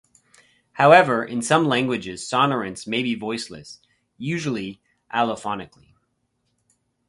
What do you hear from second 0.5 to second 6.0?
However, in some languages sonorants may be voiceless, usually allophonically.